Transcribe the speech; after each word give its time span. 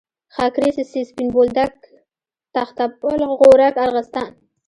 خاکریز، 0.35 0.77
سپین 1.09 1.27
بولدک، 1.35 1.75
تخته 2.55 2.85
پل، 2.99 3.19
غورک، 3.39 3.75
ارغستان. 3.85 4.31